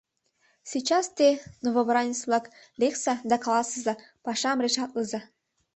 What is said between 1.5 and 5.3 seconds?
новобранец-влак, лекса да каласыза: пашам решатлена.